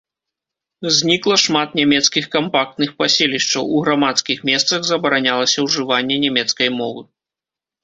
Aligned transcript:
Знікла 0.99 1.35
шмат 1.43 1.69
нямецкіх 1.79 2.25
кампактных 2.37 2.89
паселішчаў, 3.03 3.63
у 3.75 3.83
грамадскіх 3.85 4.37
месцах 4.51 4.79
забаранялася 4.95 5.59
ўжыванне 5.69 6.15
нямецкай 6.27 6.67
мовы. 6.83 7.01